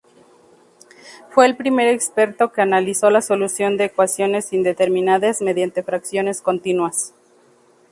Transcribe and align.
Fue 1.29 1.45
el 1.45 1.55
primer 1.55 1.87
experto 1.89 2.51
que 2.51 2.63
analizó 2.63 3.11
la 3.11 3.21
solución 3.21 3.77
de 3.77 3.83
ecuaciones 3.85 4.51
indeterminadas 4.51 5.41
mediante 5.43 5.83
fracciones 5.83 6.41
continuas. 6.41 7.13